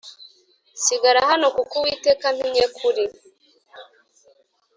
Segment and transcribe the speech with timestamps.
[0.83, 3.05] sigara hano kuko Uwiteka antumye kuri